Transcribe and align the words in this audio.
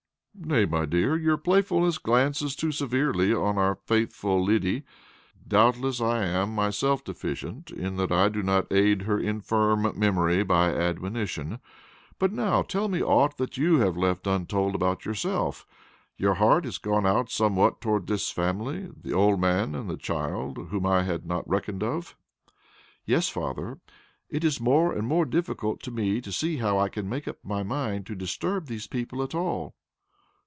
"Nay, 0.33 0.65
my 0.65 0.85
dear, 0.85 1.15
your 1.17 1.35
playfulness 1.37 1.97
glances 1.99 2.55
too 2.55 2.71
severely 2.71 3.31
on 3.33 3.57
our 3.59 3.75
faithful 3.75 4.41
Lyddy. 4.43 4.83
Doubtless 5.47 5.99
I 6.01 6.23
am 6.25 6.55
myself 6.55 7.03
deficient, 7.03 7.69
in 7.69 7.97
that 7.97 8.11
I 8.13 8.29
do 8.29 8.41
not 8.41 8.71
aid 8.71 9.03
her 9.03 9.19
infirm 9.19 9.93
memory 9.99 10.41
by 10.43 10.73
admonition. 10.73 11.59
But 12.17 12.31
now 12.31 12.63
tell 12.63 12.87
me 12.87 13.03
aught 13.03 13.37
that 13.37 13.57
you 13.57 13.79
have 13.79 13.97
left 13.97 14.25
untold 14.25 14.73
about 14.73 15.05
yourself. 15.05 15.67
Your 16.17 16.35
heart 16.35 16.63
has 16.65 16.77
gone 16.79 17.05
out 17.05 17.29
somewhat 17.29 17.79
toward 17.81 18.07
this 18.07 18.31
family 18.31 18.89
the 18.99 19.13
old 19.13 19.39
man 19.39 19.75
and 19.75 19.87
the 19.89 19.97
child, 19.97 20.57
whom 20.69 20.85
I 20.87 21.03
had 21.03 21.23
not 21.25 21.47
reckoned 21.47 21.83
of?" 21.83 22.15
"Yes, 23.05 23.27
father. 23.29 23.79
It 24.29 24.43
is 24.45 24.59
more 24.61 24.91
and 24.93 25.05
more 25.07 25.25
difficult 25.25 25.83
to 25.83 25.91
me 25.91 26.19
to 26.21 26.31
see 26.31 26.57
how 26.57 26.79
I 26.79 26.87
can 26.89 27.07
make 27.09 27.27
up 27.27 27.37
my 27.43 27.61
mind 27.61 28.07
to 28.07 28.15
disturb 28.15 28.65
these 28.65 28.87
people 28.87 29.21
at 29.21 29.35
all." 29.35 29.75